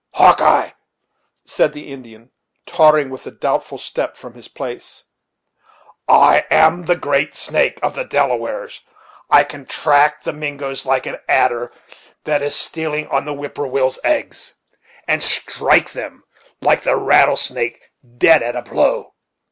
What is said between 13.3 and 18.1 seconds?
whip poor will's eggs, and strike them like the rattlesnake